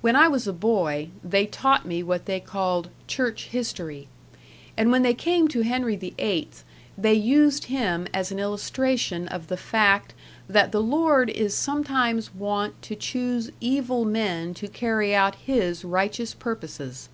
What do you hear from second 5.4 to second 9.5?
to Henry the Eighth they used him as an illustration of